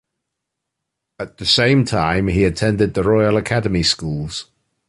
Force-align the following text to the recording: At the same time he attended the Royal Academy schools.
At 1.19 1.37
the 1.37 1.45
same 1.45 1.85
time 1.85 2.27
he 2.27 2.43
attended 2.43 2.95
the 2.95 3.03
Royal 3.03 3.37
Academy 3.37 3.83
schools. 3.83 4.47